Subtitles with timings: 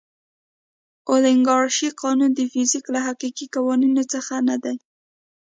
[1.09, 4.77] اولیګارشي قانون د فزیک له حقیقي قوانینو څخه نه دی.